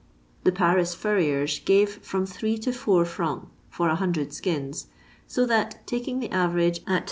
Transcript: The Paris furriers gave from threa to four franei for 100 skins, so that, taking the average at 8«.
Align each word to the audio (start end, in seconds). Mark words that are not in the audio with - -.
The 0.45 0.51
Paris 0.51 0.95
furriers 0.95 1.59
gave 1.63 1.97
from 2.03 2.25
threa 2.25 2.59
to 2.63 2.73
four 2.73 3.03
franei 3.03 3.45
for 3.69 3.87
100 3.89 4.33
skins, 4.33 4.87
so 5.27 5.45
that, 5.45 5.85
taking 5.85 6.19
the 6.19 6.31
average 6.31 6.79
at 6.87 6.99
8«. 6.99 6.99